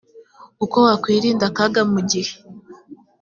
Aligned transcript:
uko 0.63 0.77
wakwirinda 0.85 1.45
akaga 1.49 1.81
mu 1.91 1.99
gihe 2.11 2.33